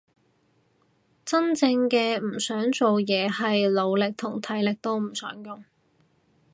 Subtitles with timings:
[1.23, 5.63] 真正嘅唔想做嘢係腦力同體力都唔想用